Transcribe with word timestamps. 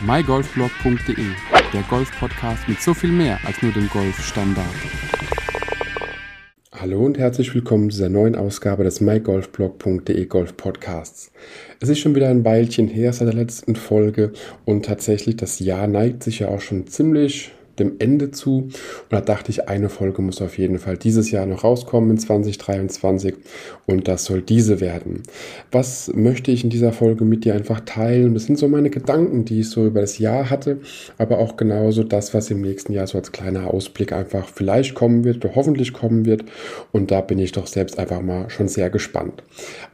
mygolfblog.de, 0.00 1.26
der 1.72 1.82
Golf-Podcast 1.90 2.68
mit 2.68 2.80
so 2.80 2.94
viel 2.94 3.10
mehr 3.10 3.40
als 3.44 3.60
nur 3.62 3.72
dem 3.72 3.88
Golfstandard. 3.88 4.66
Hallo 6.72 7.04
und 7.04 7.18
herzlich 7.18 7.52
willkommen 7.52 7.90
zu 7.90 7.96
dieser 7.96 8.08
neuen 8.08 8.36
Ausgabe 8.36 8.84
des 8.84 9.00
mygolfblog.de 9.00 10.26
Golf 10.26 10.56
Podcasts. 10.56 11.32
Es 11.80 11.88
ist 11.88 11.98
schon 11.98 12.14
wieder 12.14 12.28
ein 12.28 12.44
Weilchen 12.44 12.86
her 12.86 13.12
seit 13.12 13.26
der 13.26 13.34
letzten 13.34 13.74
Folge 13.74 14.32
und 14.64 14.84
tatsächlich 14.84 15.36
das 15.36 15.58
Jahr 15.58 15.88
neigt 15.88 16.22
sich 16.22 16.38
ja 16.38 16.48
auch 16.48 16.60
schon 16.60 16.86
ziemlich 16.86 17.50
dem 17.80 17.96
Ende 17.98 18.30
zu. 18.30 18.58
Und 18.58 18.72
da 19.10 19.20
dachte 19.20 19.50
ich, 19.50 19.68
eine 19.68 19.88
Folge 19.88 20.22
muss 20.22 20.42
auf 20.42 20.58
jeden 20.58 20.78
Fall 20.78 20.96
dieses 20.96 21.30
Jahr 21.30 21.46
noch 21.46 21.64
rauskommen 21.64 22.10
in 22.10 22.18
2023 22.18 23.34
und 23.86 24.08
das 24.08 24.24
soll 24.24 24.42
diese 24.42 24.80
werden. 24.80 25.22
Was 25.72 26.10
möchte 26.14 26.50
ich 26.50 26.64
in 26.64 26.70
dieser 26.70 26.92
Folge 26.92 27.24
mit 27.24 27.44
dir 27.44 27.54
einfach 27.54 27.80
teilen? 27.80 28.34
Das 28.34 28.44
sind 28.44 28.58
so 28.58 28.68
meine 28.68 28.90
Gedanken, 28.90 29.44
die 29.44 29.60
ich 29.60 29.70
so 29.70 29.86
über 29.86 30.00
das 30.00 30.18
Jahr 30.18 30.50
hatte, 30.50 30.78
aber 31.16 31.38
auch 31.38 31.56
genauso 31.56 32.04
das, 32.04 32.34
was 32.34 32.50
im 32.50 32.60
nächsten 32.60 32.92
Jahr 32.92 33.06
so 33.06 33.18
als 33.18 33.32
kleiner 33.32 33.72
Ausblick 33.72 34.12
einfach 34.12 34.48
vielleicht 34.48 34.94
kommen 34.94 35.24
wird 35.24 35.44
oder 35.44 35.54
hoffentlich 35.54 35.92
kommen 35.92 36.24
wird. 36.26 36.44
Und 36.92 37.10
da 37.10 37.20
bin 37.20 37.38
ich 37.38 37.52
doch 37.52 37.66
selbst 37.66 37.98
einfach 37.98 38.20
mal 38.20 38.50
schon 38.50 38.68
sehr 38.68 38.90
gespannt. 38.90 39.42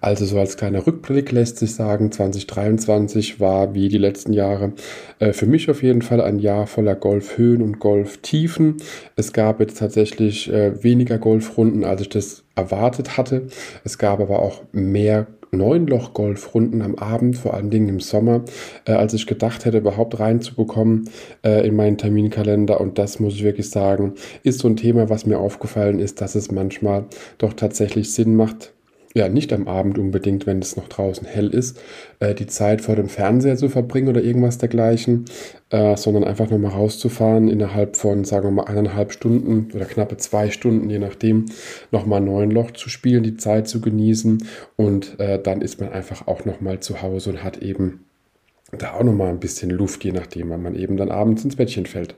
Also 0.01 0.24
so 0.24 0.38
als 0.38 0.57
kleiner 0.57 0.87
Rückblick 0.87 1.32
lässt 1.32 1.59
sich 1.59 1.74
sagen, 1.74 2.12
2023 2.12 3.41
war 3.41 3.74
wie 3.74 3.88
die 3.88 3.98
letzten 3.98 4.32
Jahre 4.32 4.73
äh, 5.19 5.32
für 5.32 5.46
mich 5.46 5.71
auf 5.71 5.82
jeden 5.82 6.02
Fall 6.02 6.21
ein 6.21 6.38
Jahr 6.38 6.66
voller 6.66 6.95
Golfhöhen 6.95 7.62
und 7.62 7.73
Golftiefen. 7.77 8.77
Es 9.16 9.33
gab 9.33 9.60
jetzt 9.60 9.78
tatsächlich 9.78 10.52
äh, 10.52 10.82
weniger 10.82 11.19
Golfrunden, 11.19 11.84
als 11.84 12.02
ich 12.02 12.09
das 12.09 12.45
erwartet 12.55 13.16
hatte. 13.16 13.48
Es 13.84 13.98
gab 13.98 14.20
aber 14.20 14.41
auch 14.41 14.62
mehr 14.73 15.27
Neunloch-Golfrunden 15.55 16.82
am 16.82 16.96
Abend, 16.96 17.37
vor 17.37 17.55
allen 17.55 17.70
Dingen 17.70 17.88
im 17.88 18.01
Sommer, 18.01 18.45
äh, 18.87 18.92
als 18.92 19.15
ich 19.15 19.27
gedacht 19.27 19.65
hätte, 19.65 19.79
überhaupt 19.79 20.18
reinzubekommen 20.18 21.09
äh, 21.45 21.66
in 21.66 21.77
meinen 21.77 21.98
Terminkalender. 21.98 22.80
Und 22.80 22.98
das 22.98 23.20
muss 23.20 23.34
ich 23.34 23.45
wirklich 23.45 23.70
sagen, 23.70 24.15
ist 24.43 24.60
so 24.60 24.68
ein 24.68 24.77
Thema, 24.77 25.09
was 25.09 25.27
mir 25.27 25.38
aufgefallen 25.38 25.99
ist, 25.99 26.21
dass 26.21 26.34
es 26.34 26.51
manchmal 26.51 27.06
doch 27.38 27.52
tatsächlich 27.52 28.12
Sinn 28.12 28.34
macht, 28.37 28.73
ja, 29.16 29.29
nicht 29.29 29.52
am 29.52 29.68
Abend 29.68 29.96
unbedingt, 29.96 30.45
wenn 30.45 30.59
es 30.59 30.76
noch 30.76 30.88
draußen 30.88 31.24
hell 31.26 31.48
ist, 31.48 31.80
äh, 32.18 32.34
die 32.34 32.48
Zeit 32.48 32.80
vor 32.80 32.96
dem 32.96 33.09
Fernseher 33.09 33.56
zu 33.56 33.68
verbringen 33.68 34.09
oder 34.09 34.21
irgendwas 34.21 34.59
dergleichen, 34.59 35.26
äh, 35.71 35.96
sondern 35.96 36.24
einfach 36.24 36.51
nochmal 36.51 36.73
rauszufahren, 36.73 37.48
innerhalb 37.48 37.95
von, 37.95 38.24
sagen 38.24 38.48
wir 38.48 38.51
mal, 38.51 38.65
eineinhalb 38.65 39.12
Stunden 39.12 39.68
oder 39.73 39.84
knappe 39.84 40.16
zwei 40.16 40.51
Stunden, 40.51 40.90
je 40.90 40.98
nachdem, 40.98 41.46
nochmal 41.93 42.21
neun 42.21 42.51
Loch 42.51 42.73
zu 42.73 42.88
spielen, 42.88 43.23
die 43.23 43.37
Zeit 43.37 43.68
zu 43.68 43.80
genießen 43.80 44.45
und 44.74 45.18
äh, 45.21 45.40
dann 45.40 45.60
ist 45.62 45.80
man 45.80 45.93
einfach 45.93 46.26
auch 46.26 46.45
nochmal 46.45 46.80
zu 46.80 47.01
Hause 47.01 47.30
und 47.30 47.45
hat 47.45 47.59
eben 47.59 48.01
da 48.76 48.95
auch 48.95 49.04
nochmal 49.04 49.28
ein 49.28 49.38
bisschen 49.38 49.71
Luft, 49.71 50.02
je 50.02 50.10
nachdem, 50.10 50.51
wann 50.51 50.62
man 50.62 50.74
eben 50.74 50.96
dann 50.96 51.12
abends 51.12 51.45
ins 51.45 51.54
Bettchen 51.54 51.87
fällt. 51.87 52.16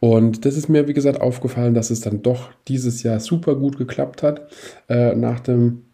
Und 0.00 0.44
das 0.44 0.56
ist 0.56 0.68
mir, 0.68 0.88
wie 0.88 0.94
gesagt, 0.94 1.20
aufgefallen, 1.20 1.74
dass 1.74 1.90
es 1.90 2.00
dann 2.00 2.22
doch 2.22 2.50
dieses 2.66 3.04
Jahr 3.04 3.20
super 3.20 3.54
gut 3.54 3.78
geklappt 3.78 4.24
hat. 4.24 4.48
Äh, 4.88 5.14
nach 5.14 5.38
dem 5.38 5.84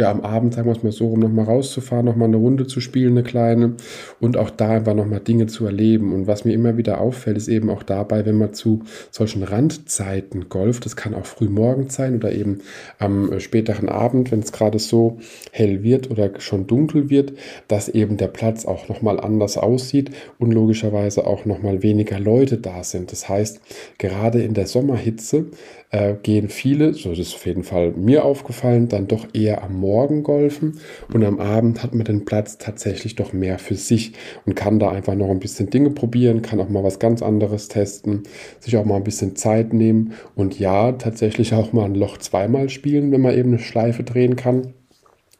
ja, 0.00 0.12
am 0.12 0.20
Abend, 0.20 0.54
sagen 0.54 0.68
wir 0.68 0.76
es 0.76 0.84
mal 0.84 0.92
so, 0.92 1.08
um 1.08 1.18
nochmal 1.18 1.46
rauszufahren, 1.46 2.06
nochmal 2.06 2.28
eine 2.28 2.36
Runde 2.36 2.68
zu 2.68 2.80
spielen, 2.80 3.18
eine 3.18 3.24
kleine 3.24 3.74
und 4.20 4.36
auch 4.36 4.48
da 4.48 4.70
einfach 4.70 4.94
nochmal 4.94 5.18
Dinge 5.18 5.48
zu 5.48 5.66
erleben. 5.66 6.12
Und 6.12 6.28
was 6.28 6.44
mir 6.44 6.52
immer 6.52 6.76
wieder 6.76 7.00
auffällt, 7.00 7.36
ist 7.36 7.48
eben 7.48 7.68
auch 7.68 7.82
dabei, 7.82 8.24
wenn 8.24 8.36
man 8.36 8.54
zu 8.54 8.84
solchen 9.10 9.42
Randzeiten 9.42 10.48
golft, 10.48 10.84
das 10.84 10.94
kann 10.94 11.14
auch 11.14 11.26
früh 11.26 11.48
morgens 11.48 11.96
sein 11.96 12.14
oder 12.14 12.30
eben 12.30 12.58
am 13.00 13.32
äh, 13.32 13.40
späteren 13.40 13.88
Abend, 13.88 14.30
wenn 14.30 14.38
es 14.38 14.52
gerade 14.52 14.78
so 14.78 15.18
hell 15.50 15.82
wird 15.82 16.12
oder 16.12 16.30
schon 16.38 16.68
dunkel 16.68 17.10
wird, 17.10 17.32
dass 17.66 17.88
eben 17.88 18.18
der 18.18 18.28
Platz 18.28 18.66
auch 18.66 18.88
nochmal 18.88 19.18
anders 19.18 19.58
aussieht 19.58 20.12
und 20.38 20.52
logischerweise 20.52 21.26
auch 21.26 21.44
nochmal 21.44 21.82
weniger 21.82 22.20
Leute 22.20 22.58
da 22.58 22.84
sind. 22.84 23.10
Das 23.10 23.28
heißt, 23.28 23.60
gerade 23.98 24.42
in 24.42 24.54
der 24.54 24.68
Sommerhitze 24.68 25.46
äh, 25.90 26.14
gehen 26.22 26.48
viele, 26.48 26.94
so 26.94 27.12
ist 27.12 27.18
es 27.18 27.34
auf 27.34 27.46
jeden 27.46 27.64
Fall 27.64 27.92
mir 27.92 28.24
aufgefallen, 28.24 28.88
dann 28.88 29.08
doch 29.08 29.26
eher 29.32 29.62
am 29.62 29.80
Morgen 29.80 30.22
golfen. 30.22 30.80
Und 31.12 31.24
am 31.24 31.40
Abend 31.40 31.82
hat 31.82 31.94
man 31.94 32.04
den 32.04 32.24
Platz 32.24 32.58
tatsächlich 32.58 33.16
doch 33.16 33.32
mehr 33.32 33.58
für 33.58 33.74
sich 33.74 34.12
und 34.46 34.54
kann 34.54 34.78
da 34.78 34.90
einfach 34.90 35.14
noch 35.14 35.30
ein 35.30 35.40
bisschen 35.40 35.70
Dinge 35.70 35.90
probieren, 35.90 36.42
kann 36.42 36.60
auch 36.60 36.68
mal 36.68 36.84
was 36.84 36.98
ganz 36.98 37.22
anderes 37.22 37.68
testen, 37.68 38.24
sich 38.60 38.76
auch 38.76 38.84
mal 38.84 38.96
ein 38.96 39.04
bisschen 39.04 39.36
Zeit 39.36 39.72
nehmen 39.72 40.12
und 40.34 40.58
ja, 40.58 40.92
tatsächlich 40.92 41.54
auch 41.54 41.72
mal 41.72 41.84
ein 41.84 41.94
Loch 41.94 42.18
zweimal 42.18 42.68
spielen, 42.68 43.12
wenn 43.12 43.20
man 43.20 43.36
eben 43.36 43.50
eine 43.50 43.58
Schleife 43.58 44.02
drehen 44.02 44.36
kann 44.36 44.74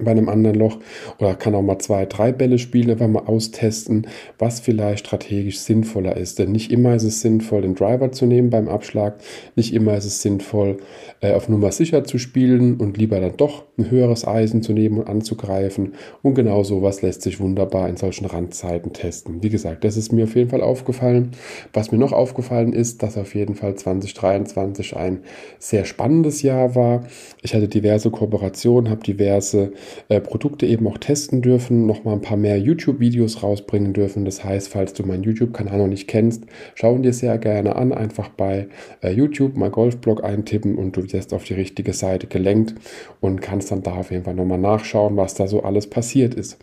bei 0.00 0.12
einem 0.12 0.28
anderen 0.28 0.56
Loch 0.56 0.78
oder 1.18 1.34
kann 1.34 1.56
auch 1.56 1.62
mal 1.62 1.80
zwei, 1.80 2.06
drei 2.06 2.30
Bälle 2.30 2.58
spielen, 2.60 2.90
einfach 2.90 3.08
mal 3.08 3.24
austesten, 3.26 4.06
was 4.38 4.60
vielleicht 4.60 5.06
strategisch 5.06 5.58
sinnvoller 5.58 6.16
ist. 6.16 6.38
Denn 6.38 6.52
nicht 6.52 6.70
immer 6.70 6.94
ist 6.94 7.02
es 7.02 7.20
sinnvoll, 7.20 7.62
den 7.62 7.74
Driver 7.74 8.12
zu 8.12 8.26
nehmen 8.26 8.48
beim 8.48 8.68
Abschlag, 8.68 9.18
nicht 9.56 9.74
immer 9.74 9.96
ist 9.96 10.04
es 10.04 10.22
sinnvoll, 10.22 10.76
äh, 11.20 11.32
auf 11.32 11.48
Nummer 11.48 11.72
sicher 11.72 12.04
zu 12.04 12.18
spielen 12.18 12.76
und 12.76 12.96
lieber 12.96 13.18
dann 13.18 13.36
doch 13.36 13.64
ein 13.76 13.90
höheres 13.90 14.24
Eisen 14.24 14.62
zu 14.62 14.72
nehmen 14.72 14.98
und 14.98 15.08
anzugreifen. 15.08 15.94
Und 16.22 16.36
genau 16.36 16.62
sowas 16.62 17.02
lässt 17.02 17.22
sich 17.22 17.40
wunderbar 17.40 17.88
in 17.88 17.96
solchen 17.96 18.26
Randzeiten 18.26 18.92
testen. 18.92 19.42
Wie 19.42 19.50
gesagt, 19.50 19.82
das 19.82 19.96
ist 19.96 20.12
mir 20.12 20.24
auf 20.24 20.36
jeden 20.36 20.50
Fall 20.50 20.62
aufgefallen. 20.62 21.32
Was 21.72 21.90
mir 21.90 21.98
noch 21.98 22.12
aufgefallen 22.12 22.72
ist, 22.72 23.02
dass 23.02 23.18
auf 23.18 23.34
jeden 23.34 23.56
Fall 23.56 23.74
2023 23.74 24.96
ein 24.96 25.22
sehr 25.58 25.84
spannendes 25.84 26.42
Jahr 26.42 26.76
war. 26.76 27.04
Ich 27.42 27.52
hatte 27.52 27.66
diverse 27.66 28.10
Kooperationen, 28.12 28.90
habe 28.90 29.02
diverse 29.02 29.72
äh, 30.08 30.20
Produkte 30.20 30.66
eben 30.66 30.86
auch 30.86 30.98
testen 30.98 31.42
dürfen, 31.42 31.86
noch 31.86 32.04
mal 32.04 32.12
ein 32.12 32.20
paar 32.20 32.36
mehr 32.36 32.58
YouTube-Videos 32.58 33.42
rausbringen 33.42 33.92
dürfen. 33.92 34.24
Das 34.24 34.44
heißt, 34.44 34.68
falls 34.68 34.92
du 34.92 35.04
meinen 35.04 35.22
YouTube-Kanal 35.22 35.78
noch 35.78 35.86
nicht 35.86 36.08
kennst, 36.08 36.44
schau 36.74 36.94
ihn 36.94 37.02
dir 37.02 37.12
sehr 37.12 37.38
gerne 37.38 37.76
an. 37.76 37.92
Einfach 37.92 38.28
bei 38.28 38.68
äh, 39.02 39.10
YouTube 39.10 39.56
mal 39.56 39.70
Golfblog 39.70 40.24
eintippen 40.24 40.76
und 40.76 40.96
du 40.96 41.12
wirst 41.12 41.32
auf 41.34 41.44
die 41.44 41.54
richtige 41.54 41.92
Seite 41.92 42.26
gelenkt 42.26 42.74
und 43.20 43.40
kannst 43.40 43.70
dann 43.70 43.82
da 43.82 43.96
auf 43.96 44.10
jeden 44.10 44.24
Fall 44.24 44.34
nochmal 44.34 44.58
nachschauen, 44.58 45.16
was 45.16 45.34
da 45.34 45.46
so 45.46 45.62
alles 45.62 45.88
passiert 45.88 46.34
ist. 46.34 46.58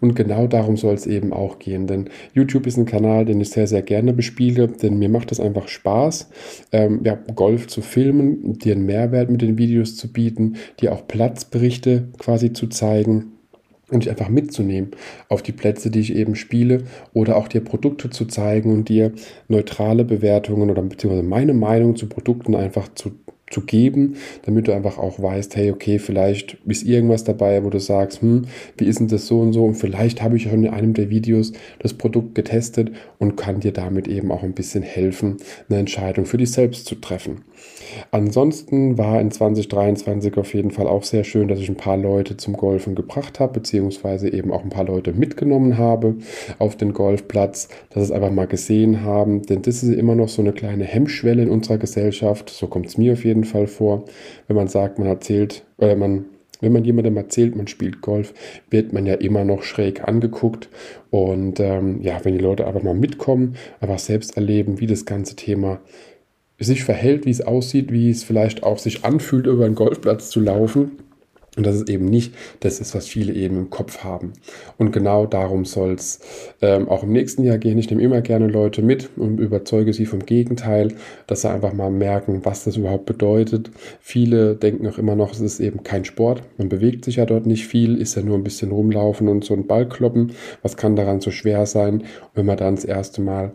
Und 0.00 0.14
genau 0.14 0.46
darum 0.46 0.76
soll 0.76 0.94
es 0.94 1.06
eben 1.06 1.32
auch 1.32 1.58
gehen, 1.58 1.86
denn 1.86 2.10
YouTube 2.34 2.66
ist 2.66 2.76
ein 2.76 2.86
Kanal, 2.86 3.24
den 3.24 3.40
ich 3.40 3.50
sehr, 3.50 3.66
sehr 3.66 3.82
gerne 3.82 4.12
bespiele, 4.12 4.68
denn 4.68 4.98
mir 4.98 5.08
macht 5.08 5.32
es 5.32 5.40
einfach 5.40 5.68
Spaß, 5.68 6.28
ähm, 6.72 7.00
ja, 7.04 7.18
Golf 7.34 7.66
zu 7.66 7.82
filmen, 7.82 8.58
dir 8.58 8.74
einen 8.74 8.86
Mehrwert 8.86 9.30
mit 9.30 9.42
den 9.42 9.58
Videos 9.58 9.96
zu 9.96 10.12
bieten, 10.12 10.56
dir 10.80 10.92
auch 10.92 11.06
Platzberichte 11.06 12.08
quasi 12.18 12.52
zu 12.52 12.59
zu 12.60 12.66
zeigen 12.68 13.32
und 13.90 14.04
dich 14.04 14.10
einfach 14.10 14.28
mitzunehmen 14.28 14.90
auf 15.28 15.42
die 15.42 15.52
Plätze, 15.52 15.90
die 15.90 16.00
ich 16.00 16.14
eben 16.14 16.36
spiele 16.36 16.84
oder 17.12 17.36
auch 17.36 17.48
dir 17.48 17.62
Produkte 17.62 18.10
zu 18.10 18.26
zeigen 18.26 18.72
und 18.72 18.88
dir 18.88 19.12
neutrale 19.48 20.04
Bewertungen 20.04 20.70
oder 20.70 20.82
beziehungsweise 20.82 21.26
meine 21.26 21.54
Meinung 21.54 21.96
zu 21.96 22.06
Produkten 22.06 22.54
einfach 22.54 22.88
zu 22.94 23.12
zu 23.50 23.62
geben, 23.62 24.14
damit 24.46 24.68
du 24.68 24.72
einfach 24.72 24.96
auch 24.96 25.20
weißt, 25.20 25.56
hey, 25.56 25.72
okay, 25.72 25.98
vielleicht 25.98 26.58
ist 26.66 26.84
irgendwas 26.84 27.24
dabei, 27.24 27.64
wo 27.64 27.68
du 27.70 27.80
sagst, 27.80 28.22
hm, 28.22 28.44
wie 28.78 28.84
ist 28.84 29.00
denn 29.00 29.08
das 29.08 29.26
so 29.26 29.40
und 29.40 29.52
so 29.52 29.64
und 29.64 29.74
vielleicht 29.74 30.22
habe 30.22 30.36
ich 30.36 30.44
schon 30.44 30.62
in 30.62 30.70
einem 30.70 30.94
der 30.94 31.10
Videos 31.10 31.52
das 31.80 31.94
Produkt 31.94 32.36
getestet 32.36 32.92
und 33.18 33.36
kann 33.36 33.58
dir 33.58 33.72
damit 33.72 34.06
eben 34.06 34.30
auch 34.30 34.44
ein 34.44 34.52
bisschen 34.52 34.84
helfen, 34.84 35.38
eine 35.68 35.80
Entscheidung 35.80 36.26
für 36.26 36.38
dich 36.38 36.52
selbst 36.52 36.86
zu 36.86 36.94
treffen. 36.94 37.42
Ansonsten 38.10 38.98
war 38.98 39.20
in 39.20 39.30
2023 39.30 40.36
auf 40.36 40.54
jeden 40.54 40.70
Fall 40.70 40.86
auch 40.86 41.02
sehr 41.02 41.24
schön, 41.24 41.48
dass 41.48 41.58
ich 41.58 41.68
ein 41.68 41.76
paar 41.76 41.96
Leute 41.96 42.36
zum 42.36 42.54
Golfen 42.56 42.94
gebracht 42.94 43.40
habe, 43.40 43.54
beziehungsweise 43.54 44.32
eben 44.32 44.52
auch 44.52 44.62
ein 44.62 44.70
paar 44.70 44.84
Leute 44.84 45.12
mitgenommen 45.12 45.78
habe 45.78 46.16
auf 46.58 46.76
den 46.76 46.92
Golfplatz, 46.92 47.68
dass 47.90 48.04
es 48.04 48.10
einfach 48.10 48.30
mal 48.30 48.46
gesehen 48.46 49.04
haben, 49.04 49.42
denn 49.42 49.62
das 49.62 49.82
ist 49.82 49.94
immer 49.94 50.14
noch 50.14 50.28
so 50.28 50.42
eine 50.42 50.52
kleine 50.52 50.84
Hemmschwelle 50.84 51.42
in 51.42 51.50
unserer 51.50 51.78
Gesellschaft, 51.78 52.50
so 52.50 52.66
kommt 52.66 52.86
es 52.86 52.98
mir 52.98 53.12
auf 53.12 53.24
jeden 53.24 53.44
Fall 53.44 53.66
vor. 53.66 54.04
Wenn 54.46 54.56
man 54.56 54.68
sagt, 54.68 54.98
man 54.98 55.08
erzählt, 55.08 55.64
oder 55.78 55.96
man, 55.96 56.26
wenn 56.60 56.72
man 56.72 56.84
jemandem 56.84 57.16
erzählt, 57.16 57.56
man 57.56 57.66
spielt 57.66 58.00
Golf, 58.00 58.34
wird 58.68 58.92
man 58.92 59.06
ja 59.06 59.14
immer 59.14 59.44
noch 59.44 59.62
schräg 59.62 60.06
angeguckt. 60.06 60.68
Und 61.10 61.58
ähm, 61.60 62.00
ja, 62.02 62.20
wenn 62.22 62.34
die 62.36 62.42
Leute 62.42 62.66
einfach 62.66 62.82
mal 62.82 62.94
mitkommen, 62.94 63.56
einfach 63.80 63.98
selbst 63.98 64.36
erleben, 64.36 64.80
wie 64.80 64.86
das 64.86 65.06
ganze 65.06 65.36
Thema 65.36 65.80
sich 66.60 66.84
verhält, 66.84 67.26
wie 67.26 67.30
es 67.30 67.40
aussieht, 67.40 67.92
wie 67.92 68.10
es 68.10 68.22
vielleicht 68.22 68.62
auch 68.62 68.78
sich 68.78 69.04
anfühlt, 69.04 69.46
über 69.46 69.64
einen 69.64 69.74
Golfplatz 69.74 70.30
zu 70.30 70.40
laufen 70.40 70.92
und 71.56 71.66
das 71.66 71.74
ist 71.74 71.90
eben 71.90 72.04
nicht 72.04 72.32
das 72.60 72.80
ist, 72.80 72.94
was 72.94 73.08
viele 73.08 73.32
eben 73.32 73.56
im 73.56 73.70
Kopf 73.70 74.04
haben. 74.04 74.32
Und 74.78 74.92
genau 74.92 75.26
darum 75.26 75.64
soll 75.64 75.94
es 75.94 76.20
ähm, 76.62 76.88
auch 76.88 77.02
im 77.02 77.12
nächsten 77.12 77.42
Jahr 77.42 77.58
gehen. 77.58 77.76
Ich 77.76 77.90
nehme 77.90 78.02
immer 78.02 78.20
gerne 78.20 78.46
Leute 78.46 78.82
mit 78.82 79.10
und 79.16 79.40
überzeuge 79.40 79.92
sie 79.92 80.06
vom 80.06 80.24
Gegenteil, 80.24 80.94
dass 81.26 81.42
sie 81.42 81.50
einfach 81.50 81.72
mal 81.72 81.90
merken, 81.90 82.40
was 82.44 82.64
das 82.64 82.76
überhaupt 82.76 83.06
bedeutet. 83.06 83.70
Viele 84.00 84.54
denken 84.54 84.86
auch 84.86 84.98
immer 84.98 85.16
noch, 85.16 85.32
es 85.32 85.40
ist 85.40 85.58
eben 85.58 85.82
kein 85.82 86.04
Sport. 86.04 86.42
Man 86.56 86.68
bewegt 86.68 87.04
sich 87.04 87.16
ja 87.16 87.26
dort 87.26 87.46
nicht 87.46 87.66
viel, 87.66 88.00
ist 88.00 88.14
ja 88.14 88.22
nur 88.22 88.38
ein 88.38 88.44
bisschen 88.44 88.70
rumlaufen 88.70 89.28
und 89.28 89.44
so 89.44 89.54
ein 89.54 89.66
Ball 89.66 89.88
kloppen. 89.88 90.32
Was 90.62 90.76
kann 90.76 90.94
daran 90.94 91.20
so 91.20 91.32
schwer 91.32 91.66
sein? 91.66 92.04
Wenn 92.34 92.46
man 92.46 92.58
dann 92.58 92.76
das 92.76 92.84
erste 92.84 93.22
Mal 93.22 93.52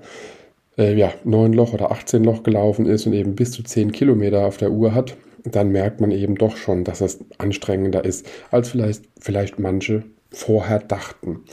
äh, 0.77 0.93
ja, 0.93 1.13
9 1.23 1.53
Loch 1.53 1.73
oder 1.73 1.91
18 1.91 2.23
Loch 2.23 2.43
gelaufen 2.43 2.85
ist 2.85 3.05
und 3.05 3.13
eben 3.13 3.35
bis 3.35 3.51
zu 3.51 3.63
10 3.63 3.91
Kilometer 3.91 4.45
auf 4.45 4.57
der 4.57 4.71
Uhr 4.71 4.93
hat, 4.93 5.15
dann 5.43 5.69
merkt 5.71 6.01
man 6.01 6.11
eben 6.11 6.35
doch 6.35 6.57
schon, 6.57 6.83
dass 6.83 7.01
es 7.01 7.19
anstrengender 7.37 8.03
ist, 8.03 8.27
als 8.51 8.69
vielleicht, 8.69 9.03
vielleicht 9.19 9.59
manche 9.59 10.03
vorher 10.31 10.79
dachten. 10.79 11.43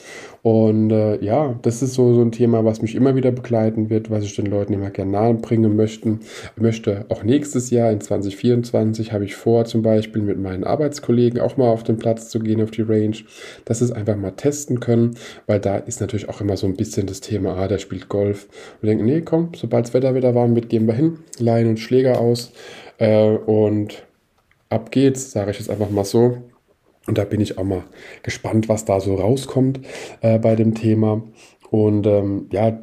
Und 0.42 0.90
äh, 0.90 1.24
ja, 1.24 1.54
das 1.62 1.82
ist 1.82 1.94
so, 1.94 2.14
so 2.14 2.20
ein 2.20 2.32
Thema, 2.32 2.64
was 2.64 2.82
mich 2.82 2.96
immer 2.96 3.14
wieder 3.14 3.30
begleiten 3.30 3.90
wird, 3.90 4.10
was 4.10 4.24
ich 4.24 4.34
den 4.34 4.46
Leuten 4.46 4.72
immer 4.72 4.90
gerne 4.90 5.12
nahe 5.12 5.34
bringen 5.34 5.76
möchten, 5.76 6.20
möchte. 6.56 7.06
Auch 7.10 7.22
nächstes 7.22 7.70
Jahr 7.70 7.92
in 7.92 8.00
2024 8.00 9.12
habe 9.12 9.24
ich 9.24 9.36
vor, 9.36 9.66
zum 9.66 9.82
Beispiel 9.82 10.20
mit 10.20 10.40
meinen 10.40 10.64
Arbeitskollegen 10.64 11.40
auch 11.40 11.56
mal 11.56 11.68
auf 11.68 11.84
den 11.84 11.96
Platz 11.96 12.28
zu 12.28 12.40
gehen, 12.40 12.60
auf 12.60 12.72
die 12.72 12.82
Range, 12.82 13.16
dass 13.66 13.78
sie 13.78 13.84
es 13.84 13.92
einfach 13.92 14.16
mal 14.16 14.32
testen 14.32 14.80
können, 14.80 15.16
weil 15.46 15.60
da 15.60 15.76
ist 15.76 16.00
natürlich 16.00 16.28
auch 16.28 16.40
immer 16.40 16.56
so 16.56 16.66
ein 16.66 16.74
bisschen 16.74 17.06
das 17.06 17.20
Thema, 17.20 17.56
ah, 17.56 17.68
der 17.68 17.78
spielt 17.78 18.08
Golf. 18.08 18.48
Und 18.80 18.88
denken, 18.88 19.04
nee, 19.04 19.20
komm, 19.20 19.50
sobald 19.54 19.86
das 19.86 19.94
Wetter 19.94 20.16
wieder 20.16 20.34
warm 20.34 20.56
wird, 20.56 20.68
gehen 20.68 20.88
wir 20.88 20.94
hin, 20.94 21.18
leihen 21.38 21.68
uns 21.68 21.80
Schläger 21.80 22.20
aus 22.20 22.50
äh, 22.98 23.28
und 23.28 24.02
ab 24.70 24.90
geht's, 24.90 25.30
sage 25.30 25.52
ich 25.52 25.58
jetzt 25.58 25.70
einfach 25.70 25.90
mal 25.90 26.04
so. 26.04 26.38
Und 27.06 27.18
da 27.18 27.24
bin 27.24 27.40
ich 27.40 27.58
auch 27.58 27.64
mal 27.64 27.84
gespannt, 28.22 28.68
was 28.68 28.84
da 28.84 29.00
so 29.00 29.14
rauskommt 29.14 29.80
äh, 30.20 30.38
bei 30.38 30.54
dem 30.54 30.74
Thema. 30.74 31.22
Und 31.70 32.06
ähm, 32.06 32.46
ja, 32.52 32.78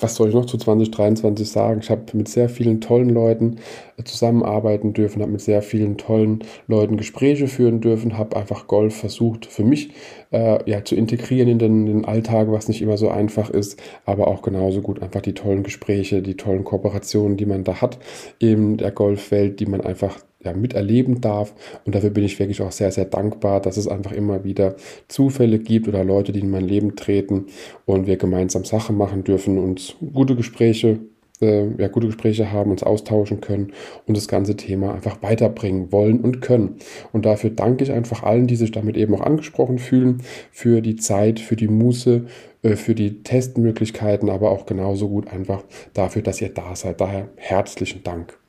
was 0.00 0.16
soll 0.16 0.28
ich 0.28 0.34
noch 0.34 0.46
zu 0.46 0.58
2023 0.58 1.48
sagen? 1.48 1.80
Ich 1.82 1.90
habe 1.90 2.02
mit 2.14 2.28
sehr 2.28 2.48
vielen 2.48 2.80
tollen 2.80 3.10
Leuten 3.10 3.58
äh, 3.96 4.04
zusammenarbeiten 4.04 4.92
dürfen, 4.92 5.22
habe 5.22 5.32
mit 5.32 5.40
sehr 5.40 5.62
vielen 5.62 5.96
tollen 5.98 6.44
Leuten 6.66 6.96
Gespräche 6.96 7.46
führen 7.46 7.80
dürfen, 7.80 8.18
habe 8.18 8.36
einfach 8.36 8.66
Golf 8.66 8.96
versucht 8.96 9.46
für 9.46 9.64
mich 9.64 9.90
äh, 10.32 10.58
ja, 10.70 10.84
zu 10.84 10.96
integrieren 10.96 11.48
in 11.48 11.58
den, 11.58 11.86
den 11.86 12.04
Alltag, 12.04 12.50
was 12.50 12.68
nicht 12.68 12.82
immer 12.82 12.96
so 12.96 13.08
einfach 13.08 13.50
ist, 13.50 13.80
aber 14.04 14.28
auch 14.28 14.42
genauso 14.42 14.80
gut 14.80 15.00
einfach 15.00 15.22
die 15.22 15.34
tollen 15.34 15.62
Gespräche, 15.62 16.22
die 16.22 16.36
tollen 16.36 16.64
Kooperationen, 16.64 17.36
die 17.36 17.46
man 17.46 17.64
da 17.64 17.80
hat 17.80 17.98
in 18.38 18.76
der 18.76 18.90
Golfwelt, 18.90 19.60
die 19.60 19.66
man 19.66 19.80
einfach 19.80 20.18
ja, 20.44 20.52
miterleben 20.52 21.20
darf. 21.20 21.54
Und 21.84 21.94
dafür 21.94 22.10
bin 22.10 22.24
ich 22.24 22.38
wirklich 22.38 22.62
auch 22.62 22.72
sehr, 22.72 22.92
sehr 22.92 23.04
dankbar, 23.04 23.60
dass 23.60 23.76
es 23.76 23.88
einfach 23.88 24.12
immer 24.12 24.44
wieder 24.44 24.76
Zufälle 25.08 25.58
gibt 25.58 25.88
oder 25.88 26.04
Leute, 26.04 26.32
die 26.32 26.40
in 26.40 26.50
mein 26.50 26.66
Leben 26.66 26.96
treten 26.96 27.46
und 27.84 28.06
wir 28.06 28.16
gemeinsam 28.16 28.64
Sachen 28.64 28.96
machen 28.96 29.24
dürfen, 29.24 29.58
uns 29.58 29.96
gute 30.12 30.36
Gespräche 30.36 31.00
äh, 31.42 31.68
ja, 31.76 31.88
gute 31.88 32.06
Gespräche 32.06 32.52
haben, 32.52 32.70
uns 32.70 32.82
austauschen 32.82 33.40
können 33.40 33.72
und 34.06 34.16
das 34.16 34.28
ganze 34.28 34.56
Thema 34.56 34.94
einfach 34.94 35.22
weiterbringen 35.22 35.92
wollen 35.92 36.20
und 36.20 36.40
können. 36.40 36.76
Und 37.12 37.26
dafür 37.26 37.50
danke 37.50 37.84
ich 37.84 37.92
einfach 37.92 38.22
allen, 38.22 38.46
die 38.46 38.56
sich 38.56 38.70
damit 38.70 38.96
eben 38.96 39.14
auch 39.14 39.20
angesprochen 39.20 39.78
fühlen, 39.78 40.22
für 40.50 40.80
die 40.80 40.96
Zeit, 40.96 41.40
für 41.40 41.56
die 41.56 41.68
Muße, 41.68 42.26
äh, 42.62 42.76
für 42.76 42.94
die 42.94 43.22
Testmöglichkeiten, 43.22 44.30
aber 44.30 44.50
auch 44.50 44.66
genauso 44.66 45.08
gut 45.08 45.28
einfach 45.28 45.64
dafür, 45.94 46.22
dass 46.22 46.40
ihr 46.40 46.50
da 46.50 46.74
seid. 46.74 47.00
Daher 47.00 47.28
herzlichen 47.36 48.02
Dank. 48.02 48.41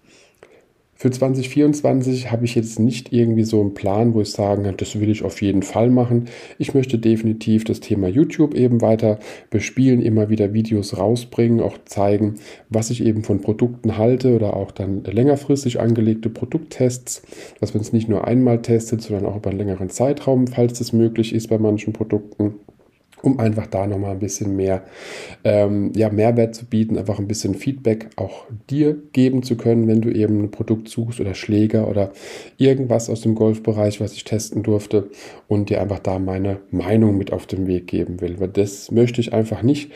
Für 1.04 1.12
2024 1.12 2.32
habe 2.32 2.46
ich 2.46 2.56
jetzt 2.56 2.80
nicht 2.80 3.12
irgendwie 3.12 3.44
so 3.44 3.60
einen 3.60 3.74
Plan, 3.74 4.14
wo 4.14 4.22
ich 4.22 4.32
sagen 4.32 4.64
kann, 4.64 4.78
das 4.78 4.98
will 5.02 5.10
ich 5.10 5.24
auf 5.24 5.42
jeden 5.42 5.62
Fall 5.62 5.90
machen. 5.90 6.30
Ich 6.58 6.74
möchte 6.74 6.98
definitiv 6.98 7.66
das 7.66 7.82
Thema 7.82 8.08
YouTube 8.08 8.54
eben 8.54 8.80
weiter 8.80 9.20
bespielen, 9.50 10.02
immer 10.02 10.30
wieder 10.30 10.54
Videos 10.54 10.98
rausbringen, 10.98 11.60
auch 11.60 11.78
zeigen, 11.84 12.36
was 12.70 12.90
ich 12.90 13.04
eben 13.04 13.26
von 13.26 13.42
Produkten 13.42 13.98
halte 13.98 14.34
oder 14.34 14.56
auch 14.56 14.72
dann 14.72 15.04
längerfristig 15.04 15.82
angelegte 15.82 16.30
Produkttests, 16.30 17.24
dass 17.60 17.74
man 17.74 17.82
es 17.82 17.92
nicht 17.92 18.08
nur 18.08 18.26
einmal 18.26 18.62
testet, 18.62 19.02
sondern 19.02 19.26
auch 19.26 19.36
über 19.36 19.50
einen 19.50 19.60
längeren 19.60 19.90
Zeitraum, 19.90 20.48
falls 20.48 20.80
das 20.80 20.94
möglich 20.94 21.36
ist 21.36 21.50
bei 21.50 21.58
manchen 21.58 21.92
Produkten 21.92 22.54
um 23.24 23.40
einfach 23.40 23.68
da 23.68 23.88
nochmal 23.88 24.12
ein 24.12 24.20
bisschen 24.20 24.56
mehr 24.56 24.84
ähm, 25.46 25.94
ja, 25.96 26.10
Mehrwert 26.10 26.54
zu 26.54 26.66
bieten, 26.66 26.98
einfach 26.98 27.20
ein 27.20 27.28
bisschen 27.28 27.56
Feedback 27.56 28.10
auch 28.18 28.46
dir 28.70 29.02
geben 29.14 29.44
zu 29.44 29.56
können, 29.56 29.88
wenn 29.88 30.02
du 30.02 30.10
eben 30.10 30.44
ein 30.44 30.52
Produkt 30.52 30.90
suchst 30.90 31.22
oder 31.22 31.34
Schläger 31.34 31.88
oder 31.88 32.12
irgendwas 32.58 33.10
aus 33.10 33.22
dem 33.22 33.34
Golfbereich, 33.34 34.02
was 34.02 34.14
ich 34.14 34.26
testen 34.26 34.62
durfte 34.62 35.10
und 35.48 35.70
dir 35.70 35.82
einfach 35.82 36.00
da 36.00 36.20
meine 36.20 36.60
Meinung 36.70 37.18
mit 37.18 37.32
auf 37.32 37.48
den 37.48 37.66
Weg 37.66 37.88
geben 37.88 38.20
will. 38.20 38.42
Weil 38.42 38.50
das 38.50 38.92
möchte 38.92 39.22
ich 39.22 39.32
einfach 39.32 39.64
nicht 39.64 39.90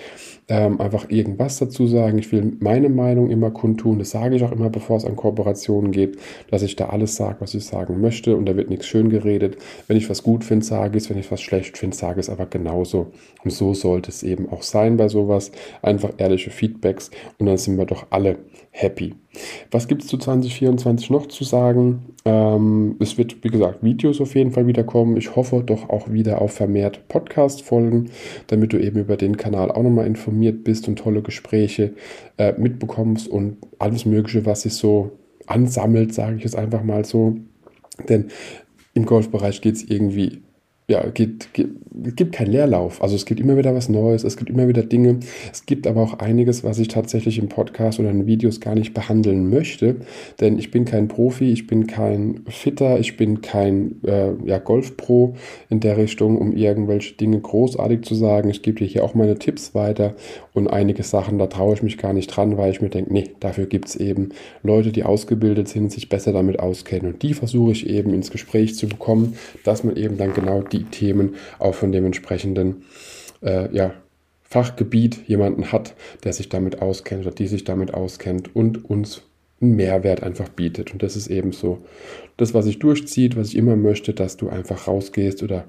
ähm, 0.50 0.80
einfach 0.80 1.10
irgendwas 1.10 1.60
dazu 1.60 1.88
sagen. 1.88 2.18
Ich 2.18 2.32
will 2.32 2.54
meine 2.60 2.90
Meinung 2.90 3.30
immer 3.30 3.52
kundtun. 3.52 4.00
Das 4.00 4.12
sage 4.12 4.36
ich 4.36 4.44
auch 4.44 4.52
immer, 4.52 4.70
bevor 4.70 4.98
es 4.98 5.06
an 5.06 5.16
Kooperationen 5.16 5.92
geht, 5.92 6.18
dass 6.50 6.62
ich 6.62 6.76
da 6.76 6.88
alles 6.88 7.16
sage, 7.16 7.38
was 7.40 7.54
ich 7.54 7.66
sagen 7.66 8.00
möchte. 8.00 8.36
Und 8.38 8.46
da 8.46 8.56
wird 8.56 8.70
nichts 8.70 8.88
schön 8.88 9.10
geredet. 9.10 9.58
Wenn 9.88 9.98
ich 9.98 10.10
was 10.10 10.24
gut 10.24 10.46
finde, 10.46 10.66
sage 10.66 10.98
ich 10.98 11.04
es. 11.04 11.10
Wenn 11.10 11.18
ich 11.18 11.32
was 11.32 11.42
schlecht 11.42 11.78
finde, 11.78 11.96
sage 11.96 12.22
ich 12.22 12.28
es 12.28 12.30
aber 12.30 12.46
genauso. 12.46 13.08
Und 13.44 13.52
so 13.52 13.74
sollte 13.74 14.10
es 14.10 14.24
eben 14.24 14.50
auch 14.50 14.64
sein 14.64 14.96
bei 14.98 15.10
sowas. 15.10 15.52
Einfach 15.82 16.12
ehrliche 16.18 16.50
Feedbacks. 16.50 17.12
Und 17.40 17.48
dann 17.48 17.58
sind 17.58 17.78
wir 17.78 17.86
doch 17.86 18.08
alle 18.10 18.38
happy. 18.78 19.16
Was 19.72 19.88
gibt 19.88 20.04
es 20.04 20.08
zu 20.08 20.18
2024 20.18 21.10
noch 21.10 21.26
zu 21.28 21.44
sagen? 21.44 22.14
Ähm, 22.26 22.96
es 23.00 23.18
wird, 23.18 23.44
wie 23.44 23.50
gesagt, 23.50 23.84
Videos 23.84 24.22
auf 24.22 24.36
jeden 24.36 24.52
Fall 24.52 24.68
wieder 24.68 24.84
kommen. 24.84 25.18
Ich 25.18 25.36
hoffe 25.36 25.64
doch 25.66 25.90
auch 25.90 26.12
wieder 26.12 26.42
auf 26.42 26.54
vermehrt 26.54 27.08
Podcast-Folgen, 27.08 28.12
damit 28.48 28.74
du 28.74 28.78
eben 28.78 29.00
über 29.00 29.18
den 29.18 29.38
Kanal 29.38 29.72
auch 29.72 29.82
nochmal 29.82 30.06
informiert 30.06 30.64
bist 30.64 30.88
und 30.88 31.00
tolle 31.00 31.22
Gespräche 31.24 31.94
äh, 32.38 32.54
mitbekommst 32.58 33.28
und 33.28 33.58
alles 33.80 34.06
Mögliche, 34.06 34.46
was 34.46 34.62
sich 34.62 34.74
so 34.74 35.12
ansammelt, 35.48 36.14
sage 36.14 36.38
ich 36.38 36.46
es 36.46 36.56
einfach 36.56 36.84
mal 36.84 37.04
so. 37.04 37.36
Denn 38.08 38.28
im 38.94 39.06
Golfbereich 39.06 39.62
geht 39.62 39.76
es 39.76 39.84
irgendwie 39.84 40.42
ja, 40.90 41.06
geht, 41.10 41.54
geht, 41.54 41.68
es 42.06 42.16
gibt 42.16 42.34
keinen 42.34 42.52
Leerlauf. 42.52 43.02
Also 43.02 43.16
es 43.18 43.26
gibt 43.26 43.42
immer 43.42 43.58
wieder 43.58 43.76
was 43.76 43.90
Neues, 43.90 44.24
es 44.24 44.38
gibt 44.38 44.50
immer 44.50 44.70
wieder 44.70 44.84
Dinge. 44.84 45.20
Es 45.52 45.66
gibt 45.66 45.86
aber 45.86 46.02
auch 46.02 46.20
einiges, 46.20 46.64
was 46.64 46.80
ich 46.80 46.88
tatsächlich 46.88 47.40
im 47.40 47.50
Podcast 47.50 48.00
oder 48.00 48.10
in 48.10 48.26
Videos 48.26 48.62
gar 48.62 48.74
nicht 48.74 48.94
behandeln 48.94 49.50
möchte. 49.50 49.98
Denn 50.40 50.58
ich 50.58 50.72
bin 50.72 50.86
kein 50.86 51.10
Profi, 51.10 51.52
ich 51.52 51.68
bin 51.68 51.88
kein 51.88 52.42
Fitter, 52.48 53.00
ich 53.00 53.18
bin 53.18 53.42
kein 53.42 54.02
äh, 54.06 54.32
ja, 54.46 54.60
Golfpro 54.60 55.36
in 55.70 55.82
der 55.82 55.98
Richtung, 55.98 56.38
um 56.38 56.56
irgendwelche 56.56 57.16
Dinge 57.16 57.42
großartig 57.42 58.04
zu 58.04 58.16
sagen. 58.16 58.50
Ich 58.50 58.62
gebe 58.62 58.80
dir 58.80 58.88
hier 58.88 59.04
auch 59.04 59.14
meine 59.14 59.38
Tipps 59.38 59.76
weiter 59.76 60.16
und 60.54 60.68
einige 60.68 61.04
Sachen, 61.04 61.38
da 61.38 61.48
traue 61.48 61.74
ich 61.74 61.84
mich 61.84 61.98
gar 61.98 62.14
nicht 62.14 62.28
dran, 62.28 62.58
weil 62.58 62.72
ich 62.72 62.82
mir 62.82 62.90
denke, 62.90 63.14
nee, 63.14 63.26
dafür 63.42 63.66
gibt 63.66 63.90
es 63.90 63.96
eben 63.96 64.30
Leute, 64.64 64.92
die 64.92 65.04
ausgebildet 65.04 65.68
sind, 65.68 65.92
sich 65.92 66.08
besser 66.10 66.32
damit 66.32 66.60
auskennen. 66.60 67.14
Und 67.14 67.24
die 67.24 67.34
versuche 67.34 67.74
ich 67.74 67.88
eben 67.88 68.14
ins 68.14 68.32
Gespräch 68.32 68.76
zu 68.76 68.88
bekommen, 68.88 69.36
dass 69.64 69.84
man 69.84 69.98
eben 69.98 70.18
dann 70.18 70.34
genau 70.34 70.62
die 70.62 70.77
die 70.78 70.86
Themen 70.86 71.36
auch 71.60 71.74
von 71.74 71.92
dem 71.92 72.06
entsprechenden 72.06 72.84
äh, 73.42 73.74
ja, 73.76 73.94
Fachgebiet 74.44 75.28
jemanden 75.28 75.72
hat, 75.72 75.96
der 76.24 76.34
sich 76.34 76.50
damit 76.50 76.82
auskennt 76.82 77.26
oder 77.26 77.36
die 77.36 77.48
sich 77.48 77.64
damit 77.64 77.94
auskennt 77.94 78.56
und 78.56 78.86
uns 78.90 79.24
einen 79.60 79.76
Mehrwert 79.76 80.24
einfach 80.24 80.50
bietet. 80.50 80.94
Und 80.94 81.04
das 81.04 81.16
ist 81.16 81.28
eben 81.28 81.52
so 81.52 81.80
das, 82.38 82.54
was 82.54 82.66
sich 82.66 82.80
durchzieht, 82.80 83.36
was 83.36 83.50
ich 83.50 83.58
immer 83.58 83.76
möchte, 83.76 84.14
dass 84.14 84.38
du 84.38 84.50
einfach 84.50 84.88
rausgehst 84.88 85.44
oder 85.44 85.66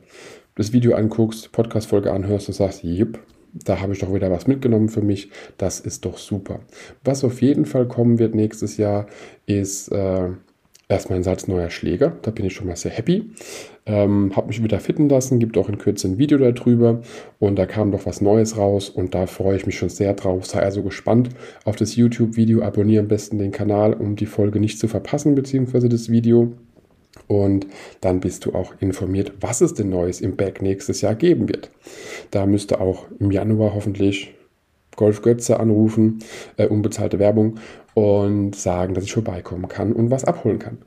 das 0.54 0.72
Video 0.72 0.94
anguckst, 0.94 1.52
Podcast-Folge 1.52 2.12
anhörst 2.12 2.48
und 2.48 2.54
sagst, 2.54 2.82
jipp, 2.82 3.18
da 3.52 3.80
habe 3.80 3.92
ich 3.92 4.00
doch 4.00 4.12
wieder 4.12 4.30
was 4.30 4.46
mitgenommen 4.46 4.88
für 4.88 5.02
mich. 5.02 5.30
Das 5.56 5.80
ist 5.80 6.04
doch 6.04 6.18
super. 6.18 6.60
Was 7.04 7.24
auf 7.24 7.40
jeden 7.40 7.64
Fall 7.64 7.88
kommen 7.88 8.18
wird 8.18 8.34
nächstes 8.34 8.76
Jahr, 8.76 9.06
ist 9.46 9.90
äh, 9.90 10.28
erstmal 10.88 11.18
ein 11.18 11.22
Satz 11.22 11.46
neuer 11.48 11.70
Schläger. 11.70 12.16
Da 12.22 12.30
bin 12.30 12.44
ich 12.44 12.54
schon 12.54 12.66
mal 12.66 12.76
sehr 12.76 12.90
happy. 12.90 13.30
Ähm, 13.86 14.32
habe 14.34 14.48
mich 14.48 14.62
wieder 14.62 14.80
fitten 14.80 15.08
lassen, 15.08 15.38
gibt 15.38 15.56
auch 15.56 15.68
in 15.68 15.78
Kürze 15.78 16.08
ein 16.08 16.18
Video 16.18 16.38
darüber 16.38 17.00
und 17.38 17.56
da 17.56 17.66
kam 17.66 17.92
doch 17.92 18.06
was 18.06 18.20
Neues 18.20 18.56
raus 18.56 18.88
und 18.88 19.14
da 19.14 19.26
freue 19.26 19.56
ich 19.56 19.66
mich 19.66 19.78
schon 19.78 19.88
sehr 19.88 20.14
drauf. 20.14 20.46
Sei 20.46 20.60
also 20.60 20.82
gespannt 20.82 21.30
auf 21.64 21.76
das 21.76 21.96
YouTube-Video. 21.96 22.62
Abonniere 22.62 23.02
am 23.02 23.08
besten 23.08 23.38
den 23.38 23.52
Kanal, 23.52 23.94
um 23.94 24.16
die 24.16 24.26
Folge 24.26 24.60
nicht 24.60 24.78
zu 24.78 24.88
verpassen, 24.88 25.34
beziehungsweise 25.34 25.88
das 25.88 26.10
Video. 26.10 26.52
Und 27.26 27.66
dann 28.00 28.20
bist 28.20 28.44
du 28.44 28.54
auch 28.54 28.74
informiert, 28.80 29.32
was 29.40 29.60
es 29.60 29.74
denn 29.74 29.90
Neues 29.90 30.20
im 30.20 30.36
Back 30.36 30.62
nächstes 30.62 31.00
Jahr 31.00 31.14
geben 31.14 31.48
wird. 31.48 31.70
Da 32.30 32.46
müsste 32.46 32.80
auch 32.80 33.06
im 33.18 33.30
Januar 33.30 33.74
hoffentlich 33.74 34.34
Golf 34.96 35.22
Götze 35.22 35.60
anrufen, 35.60 36.18
äh, 36.56 36.66
unbezahlte 36.66 37.18
Werbung 37.18 37.58
und 37.98 38.54
sagen, 38.54 38.94
dass 38.94 39.02
ich 39.02 39.12
vorbeikommen 39.12 39.66
kann 39.66 39.92
und 39.92 40.08
was 40.12 40.24
abholen 40.24 40.60
kann. 40.60 40.78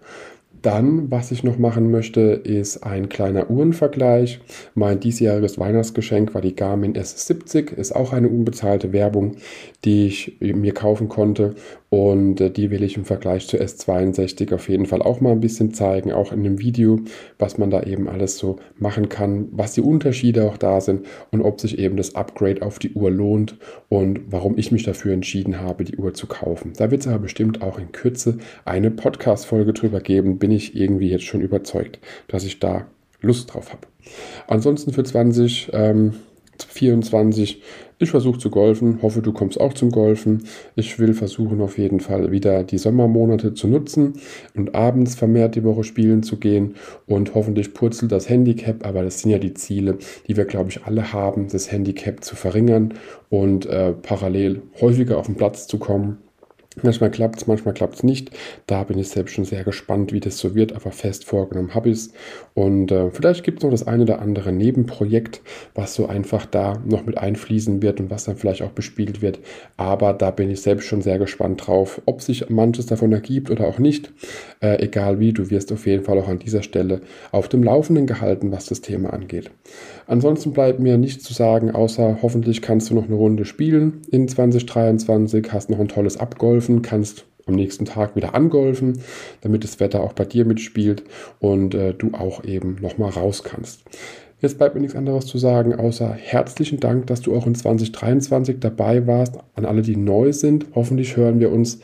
Dann, 0.62 1.10
was 1.10 1.32
ich 1.32 1.44
noch 1.44 1.58
machen 1.58 1.90
möchte, 1.90 2.22
ist 2.22 2.84
ein 2.84 3.10
kleiner 3.10 3.50
Uhrenvergleich. 3.50 4.40
Mein 4.76 5.00
diesjähriges 5.00 5.58
Weihnachtsgeschenk 5.58 6.34
war 6.36 6.42
die 6.42 6.56
Garmin 6.56 6.94
S70, 6.94 7.74
ist 7.74 7.96
auch 7.96 8.14
eine 8.14 8.30
unbezahlte 8.30 8.94
Werbung, 8.94 9.38
die 9.86 10.06
ich 10.06 10.38
mir 10.40 10.74
kaufen 10.74 11.10
konnte 11.10 11.56
und 11.94 12.40
äh, 12.40 12.50
die 12.50 12.72
will 12.72 12.84
ich 12.84 12.96
im 12.96 13.04
Vergleich 13.04 13.48
zur 13.48 13.60
S62 13.60 14.56
auf 14.56 14.70
jeden 14.70 14.86
Fall 14.86 15.02
auch 15.02 15.20
mal 15.20 15.34
ein 15.34 15.42
bisschen 15.42 15.74
zeigen, 15.74 16.14
auch 16.14 16.32
in 16.32 16.40
einem 16.40 16.60
Video, 16.60 17.02
was 17.38 17.58
man 17.58 17.70
da 17.70 17.84
eben 17.84 18.08
alles 18.08 18.38
so 18.38 18.60
machen 18.78 19.10
kann, 19.10 19.50
was 19.52 19.74
die 19.74 19.82
Unterschiede 19.82 20.48
auch 20.48 20.56
da 20.56 20.80
sind 20.80 21.06
und 21.32 21.42
ob 21.42 21.60
sich 21.60 21.78
eben 21.80 21.98
das 21.98 22.16
Upgrade 22.16 22.62
auf 22.62 22.80
die 22.80 22.94
Uhr 22.94 23.12
lohnt 23.12 23.58
und 23.90 24.22
warum 24.30 24.58
ich 24.58 24.72
mich 24.72 24.84
dafür 24.84 25.12
entschieden 25.12 25.60
habe, 25.60 25.84
die 25.84 25.98
Uhr 25.98 26.14
zu 26.14 26.28
kaufen. 26.28 26.72
Da 26.78 26.92
wird 26.92 27.02
es 27.02 27.08
aber 27.08 27.20
bestimmt 27.20 27.62
auch 27.62 27.78
in 27.78 27.92
Kürze 27.92 28.38
eine 28.64 28.90
Podcast-Folge 28.90 29.74
drüber 29.74 30.00
geben, 30.00 30.40
bin 30.40 30.51
ich 30.52 30.76
irgendwie 30.76 31.10
jetzt 31.10 31.26
schon 31.26 31.42
überzeugt, 31.42 32.00
dass 32.28 32.44
ich 32.44 32.60
da 32.60 32.88
Lust 33.22 33.54
drauf 33.54 33.72
habe. 33.72 33.88
Ansonsten 34.48 34.94
für 34.94 35.04
20, 35.04 35.70
ähm, 35.74 36.14
24. 36.66 37.62
Ich 38.00 38.12
versuche 38.12 38.40
zu 38.40 38.50
golfen, 38.50 39.02
hoffe 39.02 39.22
du 39.22 39.32
kommst 39.32 39.60
auch 39.60 39.74
zum 39.74 39.92
Golfen. 39.92 40.44
Ich 40.76 40.98
will 40.98 41.14
versuchen 41.14 41.62
auf 41.62 41.78
jeden 41.78 42.00
Fall 42.00 42.32
wieder 42.32 42.64
die 42.64 42.78
Sommermonate 42.78 43.54
zu 43.54 43.68
nutzen 43.68 44.14
und 44.56 44.74
abends 44.74 45.16
vermehrt 45.16 45.56
die 45.56 45.64
Woche 45.64 45.84
spielen 45.84 46.24
zu 46.24 46.38
gehen 46.38 46.76
und 47.06 47.36
hoffentlich 47.36 47.74
purzelt 47.74 48.12
das 48.12 48.28
Handicap, 48.28 48.86
aber 48.86 49.04
das 49.04 49.22
sind 49.22 49.32
ja 49.32 49.38
die 49.38 49.54
Ziele, 49.54 49.98
die 50.28 50.36
wir 50.36 50.46
glaube 50.46 50.72
ich 50.72 50.84
alle 50.84 51.14
haben, 51.14 51.48
das 51.48 51.72
Handicap 51.72 52.24
zu 52.24 52.36
verringern 52.36 52.96
und 53.30 53.68
äh, 53.68 53.94
parallel 53.94 54.64
häufiger 54.80 55.18
auf 55.18 55.28
den 55.28 55.36
Platz 55.36 55.68
zu 55.68 55.78
kommen 55.78 56.18
Manchmal 56.82 57.12
klappt 57.12 57.42
es, 57.42 57.48
manchmal 57.48 57.74
klappt 57.74 57.96
es 57.96 58.04
nicht. 58.04 58.32
Da 58.66 58.86
bin 58.86 58.98
ich 58.98 59.10
selbst 59.10 59.34
schon 59.34 59.44
sehr 59.44 59.66
gespannt, 59.66 60.14
wie 60.14 60.22
das 60.22 60.38
so 60.38 60.56
wird, 60.56 60.72
aber 60.72 60.92
fest 60.92 61.26
vorgenommen 61.26 61.76
habe 61.76 61.90
ich 61.90 61.96
es. 61.96 62.14
Und 62.54 62.94
äh, 62.94 63.12
vielleicht 63.12 63.44
gibt 63.44 63.58
es 63.60 63.64
noch 63.64 63.72
das 63.72 63.86
eine 63.86 64.04
oder 64.04 64.20
andere 64.20 64.54
Nebenprojekt, 64.54 65.42
was 65.76 65.94
so 65.94 66.08
einfach 66.08 66.46
da 66.46 66.82
noch 66.86 67.06
mit 67.06 67.18
einfließen 67.18 67.82
wird 67.82 68.00
und 68.00 68.10
was 68.10 68.24
dann 68.24 68.38
vielleicht 68.38 68.62
auch 68.62 68.72
bespielt 68.72 69.22
wird. 69.22 69.40
Aber 69.76 70.14
da 70.14 70.32
bin 70.32 70.50
ich 70.50 70.62
selbst 70.62 70.86
schon 70.86 71.02
sehr 71.02 71.20
gespannt 71.20 71.68
drauf, 71.68 72.02
ob 72.06 72.22
sich 72.22 72.50
manches 72.50 72.86
davon 72.86 73.12
ergibt 73.12 73.52
oder 73.52 73.68
auch 73.68 73.78
nicht. 73.78 74.14
Äh, 74.62 74.82
egal 74.82 75.20
wie, 75.20 75.34
du 75.34 75.50
wirst 75.50 75.74
auf 75.74 75.86
jeden 75.86 76.06
Fall 76.06 76.18
auch 76.20 76.30
an 76.30 76.40
dieser 76.40 76.64
Stelle 76.64 77.02
auf 77.34 77.50
dem 77.50 77.64
Laufenden 77.64 78.08
gehalten, 78.08 78.54
was 78.54 78.68
das 78.68 78.80
Thema 78.80 79.12
angeht. 79.12 79.52
Ansonsten 80.08 80.54
bleibt 80.54 80.80
mir 80.80 80.98
nichts 80.98 81.26
zu 81.26 81.34
sagen, 81.34 81.72
außer 81.72 82.20
hoffentlich 82.22 82.62
kannst 82.62 82.90
du 82.90 82.96
noch 82.96 83.06
eine 83.06 83.16
Runde 83.16 83.44
spielen 83.44 84.02
in 84.10 84.30
2023, 84.30 85.52
hast 85.52 85.70
noch 85.70 85.80
ein 85.80 85.90
tolles 85.90 86.18
Abgolfen, 86.62 86.82
kannst 86.84 87.26
am 87.48 87.56
nächsten 87.56 87.86
Tag 87.86 88.16
wieder 88.16 88.36
angolfen, 88.36 89.00
damit 89.42 89.64
das 89.64 89.80
Wetter 89.80 90.02
auch 90.02 90.14
bei 90.14 90.26
dir 90.26 90.46
mitspielt 90.46 91.04
und 91.40 91.74
äh, 91.74 91.94
du 91.96 92.12
auch 92.14 92.44
eben 92.44 92.78
nochmal 92.80 93.10
raus 93.10 93.44
kannst. 93.44 93.82
Jetzt 94.40 94.58
bleibt 94.58 94.76
mir 94.76 94.82
nichts 94.82 94.96
anderes 94.96 95.26
zu 95.26 95.38
sagen, 95.40 95.76
außer 95.76 96.14
herzlichen 96.14 96.80
Dank, 96.80 97.08
dass 97.08 97.22
du 97.22 97.36
auch 97.36 97.48
in 97.48 97.56
2023 97.56 98.58
dabei 98.60 99.06
warst. 99.06 99.38
An 99.56 99.66
alle, 99.66 99.82
die 99.82 99.96
neu 99.96 100.34
sind. 100.34 100.66
Hoffentlich 100.74 101.16
hören 101.16 101.40
wir 101.40 101.52
uns 101.52 101.80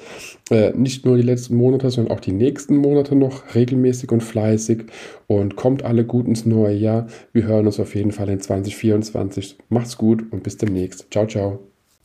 äh, 0.49 0.71
nicht 0.71 1.05
nur 1.05 1.17
die 1.17 1.23
letzten 1.23 1.55
Monate, 1.55 1.89
sondern 1.89 2.15
auch 2.15 2.19
die 2.19 2.31
nächsten 2.31 2.77
Monate 2.77 3.15
noch 3.15 3.55
regelmäßig 3.55 4.11
und 4.11 4.21
fleißig. 4.21 4.85
Und 5.27 5.55
kommt 5.55 5.83
alle 5.83 6.03
gut 6.03 6.27
ins 6.27 6.45
neue 6.45 6.75
Jahr. 6.75 7.07
Wir 7.31 7.45
hören 7.45 7.67
uns 7.67 7.79
auf 7.79 7.93
jeden 7.93 8.11
Fall 8.11 8.29
in 8.29 8.39
2024. 8.39 9.57
Macht's 9.69 9.97
gut 9.97 10.23
und 10.31 10.41
bis 10.41 10.57
demnächst. 10.57 11.07
Ciao, 11.11 11.27
ciao. 11.27 11.76